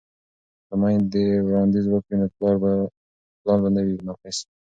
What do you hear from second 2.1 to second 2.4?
نو